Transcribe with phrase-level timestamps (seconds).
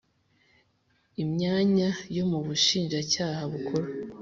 [1.23, 3.87] Imyanya yo mu Bushinjacyaha Bukuru